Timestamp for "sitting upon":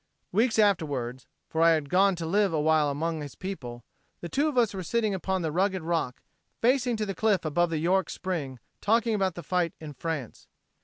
4.81-5.43